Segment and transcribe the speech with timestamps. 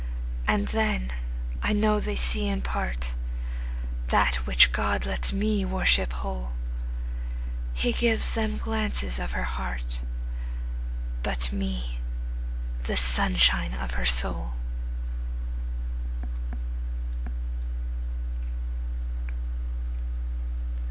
[0.47, 1.11] And then
[1.61, 9.19] I know they see in partThat which God lets me worship whole:He gives them glances
[9.19, 10.01] of her heart,
[11.21, 11.99] But me,
[12.85, 14.53] the sunshine of her soul.